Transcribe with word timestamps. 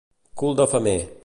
Cul 0.41 0.55
de 0.61 0.65
femer. 0.73 0.99